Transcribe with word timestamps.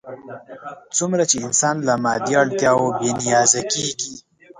څومره 0.97 1.23
چې 1.31 1.37
انسان 1.45 1.75
له 1.87 1.93
مادي 2.03 2.33
اړتیاوو 2.41 2.95
بې 2.99 3.09
نیازه 3.21 3.61
کېږي. 3.71 4.13